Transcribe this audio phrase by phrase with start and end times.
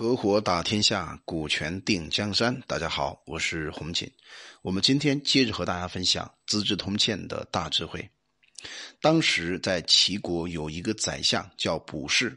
[0.00, 2.58] 合伙打天下，股权定江山。
[2.66, 4.10] 大家好，我是洪锦。
[4.62, 8.08] 我们今天接着和大家分享《资治通鉴》的大智慧。
[9.02, 12.34] 当时在齐国有一个宰相叫卜氏，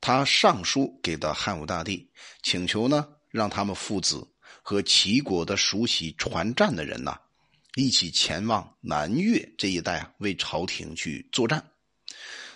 [0.00, 2.10] 他上书给到汉武大帝，
[2.42, 4.26] 请求呢让他们父子
[4.62, 7.14] 和齐国的熟悉传战的人呐，
[7.74, 11.62] 一起前往南越这一带啊，为朝廷去作战。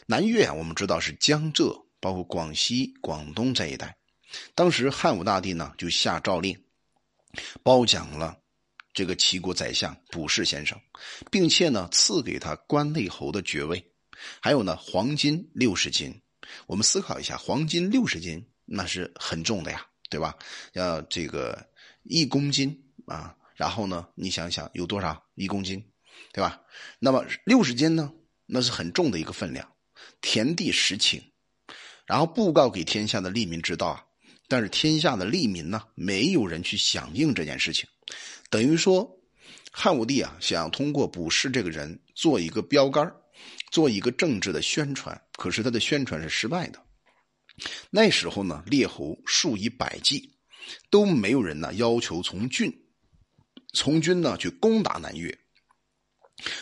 [0.07, 3.95] 南越啊，我们知道是江浙，包括广西、广东这一带。
[4.55, 6.59] 当时汉武大帝呢，就下诏令，
[7.63, 8.39] 褒奖了
[8.93, 10.81] 这个齐国宰相卜氏先生，
[11.31, 13.93] 并且呢，赐给他关内侯的爵位，
[14.41, 16.21] 还有呢，黄金六十斤。
[16.67, 20.35] 我们思考一下，黄金六十斤那是很重的呀，对吧？
[20.73, 21.69] 要这个
[22.05, 25.85] 一公斤啊，然后呢，你想想有多少一公斤，
[26.33, 26.61] 对吧？
[26.99, 28.13] 那么六十斤呢，
[28.47, 29.71] 那是很重的一个分量。
[30.21, 31.23] 田地十顷，
[32.07, 34.05] 然后布告给天下的利民之道啊。
[34.49, 37.87] 但是天下的利民呢，没有人去响应这件事情，
[38.49, 39.09] 等于说，
[39.71, 43.13] 汉武帝啊，想通过卜氏这个人做一个标杆
[43.71, 46.83] 做一个政治的宣传，可是他的宣传是失败的。
[47.91, 50.33] 那时候呢，列侯数以百计，
[50.89, 52.73] 都没有人呢要求从军，
[53.75, 55.39] 从军呢去攻打南越。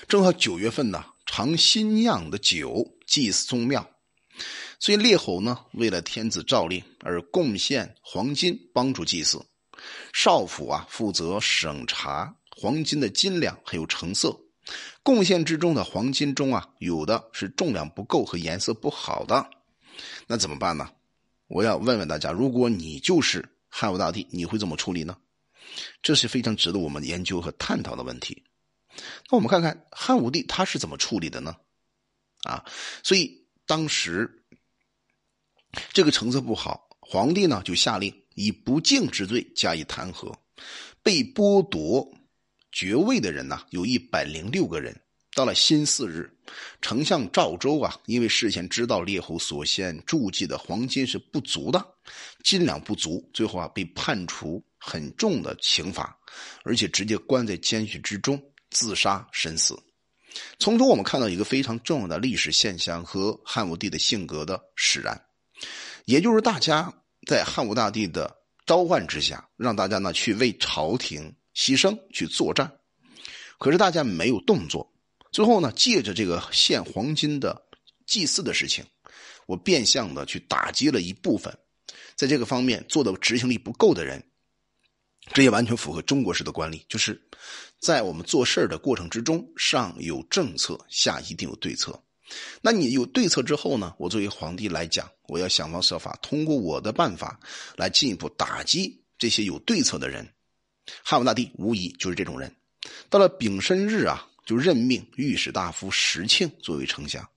[0.08, 3.88] 正好九月份呢，尝新酿的酒，祭祀宗庙。
[4.78, 9.44] 所以列侯呢，为了天子诏令而贡献黄金帮助祭祀。
[10.12, 14.38] 少府啊，负责审查黄金的斤两还有成色。
[15.02, 19.48] 贡献之中的黄金中啊，有的是重量不够和颜色不好的，
[20.26, 20.90] 那怎么办呢？
[21.46, 25.16] 我要问问大家，如果你就是汉武大帝，你会怎么处理呢？
[26.02, 28.42] 这是非常值得我们研究和探讨的问题。
[29.30, 31.54] 那我们看看汉武帝他是怎么处理的呢？
[32.44, 32.64] 啊，
[33.02, 34.42] 所以当时。
[35.92, 40.32] 这个成色不好，皇帝呢就下令以不敬之罪加以弹劾。
[41.02, 42.06] 被剥夺
[42.72, 44.98] 爵位的人呢有一百零六个人。
[45.34, 46.34] 到了辛巳日，
[46.80, 51.86] 丞相赵州啊，因为事先知道列侯所献铸记的黄金是不足的，
[52.42, 56.18] 斤两不足，最后啊被判处很重的刑罚，
[56.64, 59.78] 而且直接关在监狱之中自杀身死。
[60.58, 65.25] 从中我们看到一个非常重要的历史现象和汉武帝的性格的使然。
[66.06, 66.94] 也就是大家
[67.26, 68.34] 在汉武大帝的
[68.64, 72.72] 召唤之下，让大家呢去为朝廷牺牲去作战，
[73.58, 74.92] 可是大家没有动作。
[75.32, 77.66] 最后呢，借着这个献黄金的
[78.06, 78.84] 祭祀的事情，
[79.46, 81.52] 我变相的去打击了一部分
[82.14, 84.22] 在这个方面做的执行力不够的人。
[85.32, 87.20] 这也完全符合中国式的管理，就是
[87.80, 92.00] 在我们做事的过程之中，上有政策，下一定有对策。
[92.60, 93.94] 那你有对策之后呢？
[93.98, 97.38] 我作为皇帝来讲，我要想方设法，通过我的办法
[97.76, 100.28] 来进一步打击这些有对策的人。
[101.02, 102.54] 汉武大帝无疑就是这种人。
[103.08, 107.28] 到了丙申日啊，就任命御史大夫石庆作为丞相，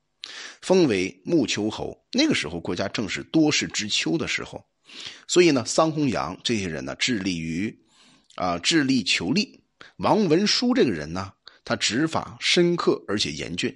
[0.62, 2.00] 封为穆丘侯。
[2.12, 4.64] 那个时候国家正是多事之秋的时候，
[5.28, 7.80] 所以呢，桑弘羊这些人呢，致力于
[8.36, 9.60] 啊，致力求利。
[9.98, 11.34] 王文书这个人呢，
[11.64, 13.76] 他执法深刻而且严峻。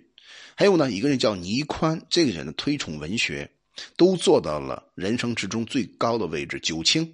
[0.55, 3.49] 还有呢，一个人叫倪宽，这个人呢推崇文学，
[3.97, 7.13] 都做到了人生之中最高的位置，九卿，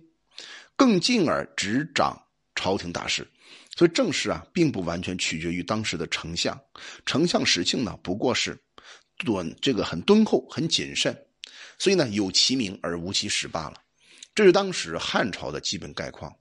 [0.75, 2.21] 更进而执掌
[2.55, 3.27] 朝廷大事。
[3.77, 6.59] 所以政事啊，并不完全取决于当时的丞相。
[7.05, 8.59] 丞相史庆呢，不过是
[9.17, 11.17] 敦这个很敦厚、很谨慎，
[11.77, 13.75] 所以呢有其名而无其实罢了。
[14.35, 16.33] 这是当时汉朝的基本概况。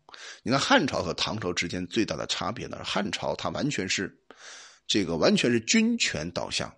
[0.43, 4.13] 你看汉朝和唐朝之间最大的差别呢，汉朝它完全是
[4.89, 6.75] 这个完全是军权导向。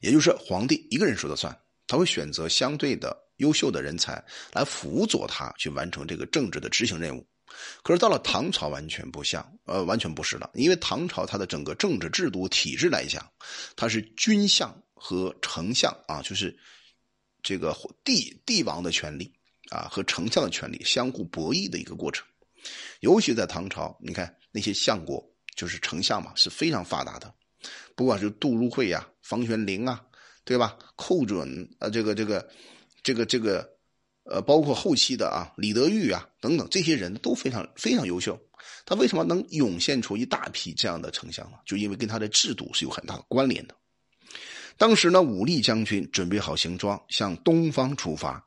[0.00, 4.22] 也就是皇帝一个人说了算，他会选择相对的优秀的人才
[4.52, 7.26] 来辅佐他去完成这个政治的执行任务。
[7.82, 10.48] 可是到了唐朝完全不像，呃，完全不是了。
[10.54, 13.28] 因为唐朝它的整个政治制度体制来讲，
[13.74, 16.56] 它是君相和丞相啊，就是
[17.42, 19.32] 这个帝帝王的权利
[19.70, 22.24] 啊和丞相的权利相互博弈的一个过程。
[23.00, 27.32] 尤其在唐朝，你看那些相国就是丞相嘛，是非常发达的。
[27.94, 30.02] 不管是杜如晦呀、房玄龄啊，
[30.44, 30.78] 对吧？
[30.96, 32.48] 寇准啊，这个、这个、
[33.02, 33.68] 这个、这个，
[34.24, 38.40] 呃，包括后期的啊，李德裕啊等等，这些人都非常非常优秀。
[38.86, 41.58] 他为什么能涌现出一大批这样的丞相呢？
[41.66, 43.74] 就因为跟他的制度是有很大的关联的。
[44.78, 48.42] 当时呢，武力将军准备好行装，向东方出发，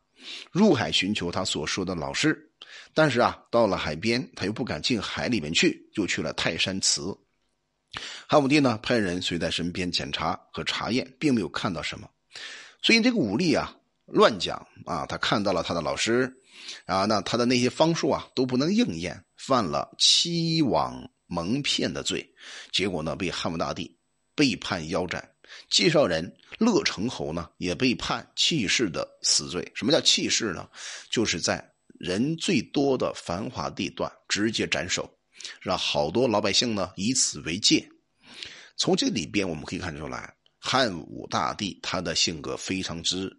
[0.52, 2.52] 入海寻求他所说的老师。
[2.94, 7.02] 但是啊，到了海边，他又不敢进海里面去，就去了泰山祠。
[8.28, 12.10] 汉武帝呢，派人随在身边检查和查验，并没有看到什么，
[12.82, 13.76] 所以这个武力啊，
[14.08, 16.34] 乱讲啊，他看到了他的老师
[16.86, 22.34] 啊，那他的那些方术啊都不能应验，犯了欺罔蒙骗的罪，
[22.72, 23.96] 结果呢被汉武大帝
[24.36, 25.30] 被判腰斩。
[25.70, 29.72] 介绍人乐成侯呢也被判弃市的死罪。
[29.76, 30.68] 什么叫弃市呢？
[31.12, 31.64] 就是在
[32.04, 35.10] 人最多的繁华地段直接斩首，
[35.62, 37.88] 让好多老百姓呢以此为戒。
[38.76, 43.34] 从这里边我们可以看出来，汉武大帝他的性格非常之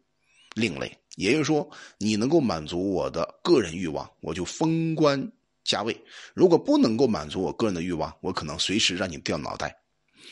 [0.55, 0.91] 另类。
[1.17, 5.31] 也就是说，你能够满足我的个人欲望，我就封官
[5.63, 5.93] 加位；
[6.33, 9.77] 如果不能够满足我个人的欲望，我可能随时让你掉脑袋。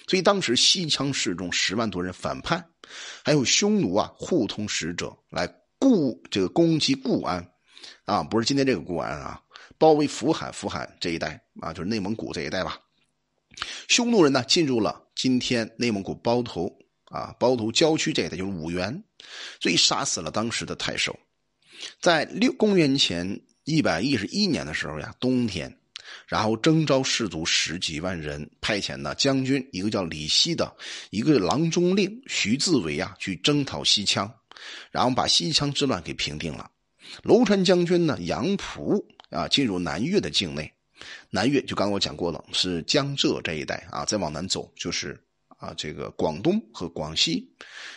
[0.08, 2.67] 所以当时西羌士众十万多人反叛，
[3.23, 5.46] 还有匈奴啊互通使者来
[5.79, 7.46] 固这个攻击固安，
[8.05, 9.40] 啊，不是今天这个固安啊，
[9.79, 12.79] 包围福海，福海这一带啊，就是内蒙古这一带吧。
[13.88, 16.73] 匈奴人呢进入了今天内蒙古包头
[17.05, 19.02] 啊，包头郊区这一带，就是五原，
[19.61, 21.19] 所以杀死了当时的太守。
[22.00, 25.79] 在六公元前一百一十一年的时候呀，冬天。
[26.26, 30.70] 然后征召士卒十几万人，派遣呢将军一个叫李希的，
[31.11, 34.31] 一个郎中令徐自为啊去征讨西羌，
[34.90, 36.70] 然后把西羌之乱给平定了。
[37.22, 40.72] 楼川将军呢杨仆啊进入南越的境内，
[41.30, 45.18] 南越就刚刚我讲过了，是江浙这一带啊，再往南走就是
[45.58, 47.48] 啊这个广东和广西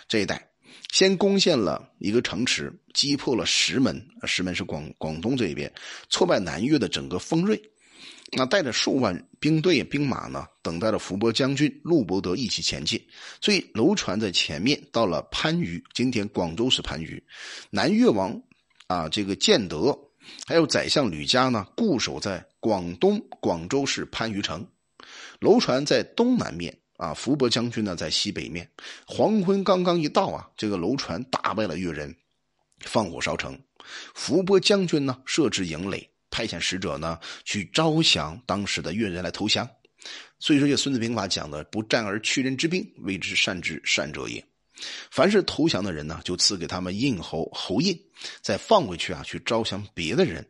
[0.07, 0.47] 这一带，
[0.91, 5.71] 先攻陷了一个城池，击破了石门，石门是广广东这一边，
[6.09, 7.61] 挫败南越的整个锋锐。
[8.31, 12.99] 那带着数万兵队兵马呢，等待着伏波将军陆伯德一起前进。
[13.39, 17.23] 所以楼船在前面到了番禺，今天广州市番禺。
[17.69, 18.41] 南越王
[18.87, 19.97] 啊，这个建德，
[20.45, 24.65] 还有宰相吕嘉呢，固守在广东广州市番禺城。
[25.39, 28.69] 楼船在东南面啊，伏波将军呢在西北面。
[29.05, 32.15] 黄昏刚刚一到啊，这个楼船打败了越人，
[32.81, 33.59] 放火烧城。
[34.13, 36.09] 伏波将军呢设置营垒。
[36.31, 39.65] 派遣使者呢去招降当时的越人来投降，
[40.37, 44.45] 所以说这《孙子兵法》讲的“不战而屈人之兵，谓之善之善者也”。
[45.09, 47.99] 凡是投降的人呢，就赐给他们印侯侯印，
[48.41, 50.45] 再放回去啊，去招降别的人。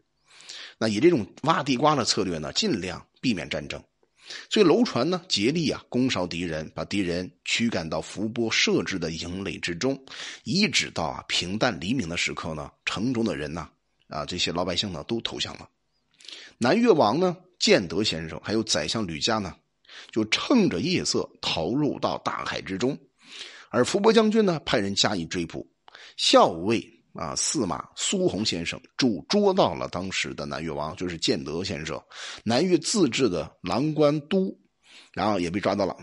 [0.77, 3.81] 那以这种挖地瓜的策略呢，尽量避免战争。
[4.49, 10.03] 所以楼船呢竭力啊攻烧敌人，把敌人驱赶到伏波设置的营垒之中，
[10.43, 13.69] 一直到啊平淡黎明的时刻呢，城中的人呢
[14.07, 15.69] 啊这些老百姓呢都投降了。
[16.57, 19.55] 南越王呢，建德先生还有宰相吕嘉呢，
[20.11, 22.97] 就趁着夜色逃入到大海之中，
[23.75, 25.69] 而伏波将军呢，派人加以追捕。
[26.15, 26.81] 校尉
[27.13, 32.01] 啊，司马苏洪先生主捉到了当时的南越王，就是建德先生，
[32.45, 34.57] 南越自治的郎官都，
[35.11, 35.93] 然后也被抓到了，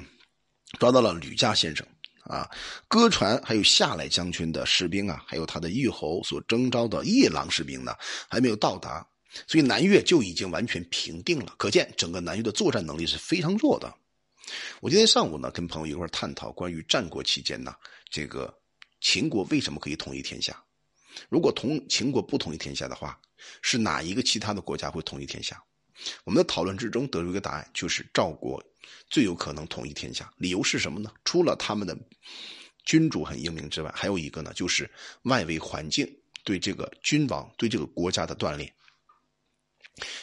[0.79, 1.87] 抓到了吕嘉先生
[2.25, 2.47] 啊，
[2.89, 7.95] 歌传还有下来将军的士兵啊，还有他的御侯所征召的夜郎士兵呢，
[8.29, 9.07] 还没有到达。
[9.47, 13.95] 所以南越就已经完全平定了，可见整个南越的作战能力是非常弱的。
[14.81, 17.75] 我今天上午呢，跟朋友一块探讨关于战国期间呢，
[18.11, 18.53] 这个
[19.01, 20.63] 秦国为什么可以统一天下？
[21.29, 23.21] 如果同秦国不统一天下的话，
[23.61, 25.63] 是哪一个其他的国家会统一天下？
[26.25, 28.63] 我们的讨论之中得出一个答案，就是赵国
[29.09, 30.33] 最有可能统一天下。
[30.39, 31.13] 理由是什么呢？
[31.25, 31.97] 除了他们的
[32.85, 34.91] 君主很英明之外，还有一个呢，就是
[35.25, 36.09] 外围环境
[36.43, 38.73] 对这个君王对这个国家的锻炼。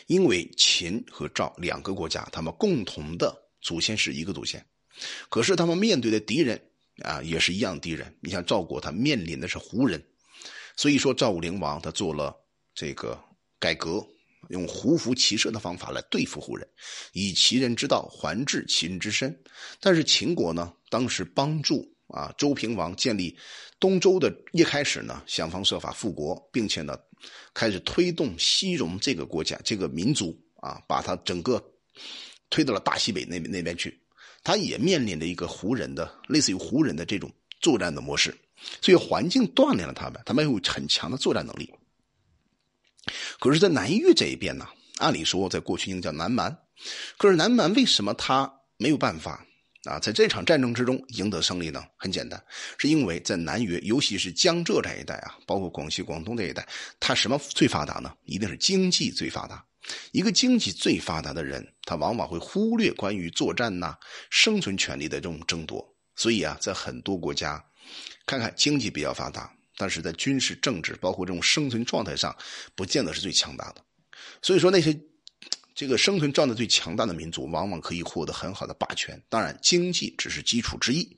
[0.08, 4.66] 因为秦和赵两个国家，他们共同的祖先是一个祖先，
[5.30, 6.62] 可是他们面对的敌人
[7.04, 8.16] 啊，也是一样敌人。
[8.22, 10.04] 你像赵国，他面临的是胡人，
[10.76, 12.36] 所以说赵武灵王他做了
[12.74, 13.20] 这个
[13.60, 14.06] 改革，
[14.50, 16.68] 用胡服骑射的方法来对付胡人，
[17.14, 19.38] 以其人之道还治其人之身。
[19.80, 23.38] 但是秦国呢，当时帮助啊周平王建立
[23.80, 26.98] 东周的一开始呢，想方设法复国，并且呢。
[27.54, 31.62] 开始推动西戎这个国家、这个民族啊，把它整个
[32.50, 34.00] 推到了大西北那那边去。
[34.44, 37.30] 他也面临着一个胡人的类似于胡人的这种
[37.60, 38.34] 作战的模式，
[38.82, 41.70] 所以环境锻炼了他们，他们有很强的作战能力。
[43.40, 44.66] 可是，在南越这一边呢，
[44.98, 46.58] 按理说在过去应该叫南蛮，
[47.18, 49.46] 可是南蛮为什么他没有办法？
[49.84, 52.42] 啊，在这场战争之中赢得胜利呢，很简单，
[52.78, 56.68] 是因为在南越，尤其是江浙这一带啊，包括广西、广东这一带，
[57.00, 58.14] 它什么最发达呢？
[58.26, 59.66] 一定是经济最发达。
[60.12, 63.98] 一个经济最发达的人，他往往会忽略关于作战呐、
[64.30, 65.96] 生存权利的这种争夺。
[66.16, 67.64] 所以啊，在很多国家，
[68.26, 72.36] 看看经济比较发达，但是在军事、政治，包括这种生存状态上，
[72.76, 73.84] 不见得是最强大的。
[74.42, 75.00] 所以说那些。
[75.76, 79.24] 这个生存状态最强大的民族，往往可以获得很好的霸权。
[79.30, 81.18] 当然，经济只是基础之一。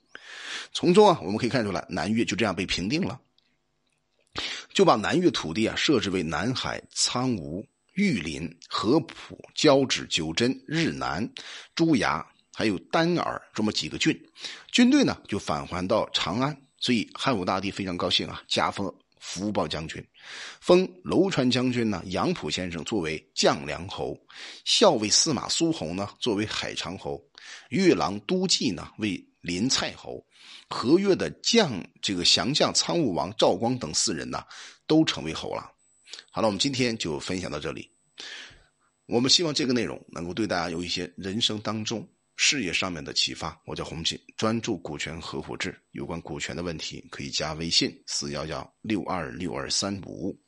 [0.72, 3.20] 从中啊，我们可以看出来，南越就这样被平定了。
[4.72, 11.28] 就把南越土地啊设置为南海、苍梧、玉林、合浦、交趾、九真、日南、
[11.74, 14.18] 朱崖，还有丹耳这么几个郡，
[14.70, 16.56] 军队呢就返还到长安。
[16.78, 20.04] 所以汉武大帝非常高兴啊，加封福报将军，
[20.60, 24.18] 封楼川将军呢杨浦先生作为将梁侯，
[24.64, 27.22] 校尉司马苏侯呢作为海长侯，
[27.68, 30.24] 越郎都记呢为临蔡侯。
[30.68, 31.70] 合约的将
[32.00, 34.42] 这个降将苍梧王赵光等四人呢，
[34.86, 35.70] 都成为侯了。
[36.30, 37.90] 好了，我们今天就分享到这里。
[39.06, 43.60] 我们希望这个内容能够对大家有一些人生当中、事业上面的启发。
[43.66, 50.41] 我叫洪锦，专注股权合伙制，有关股权的问题可以加微信四幺幺六二六二三五。